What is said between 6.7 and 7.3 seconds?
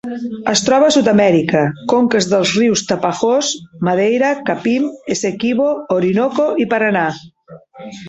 Paranà.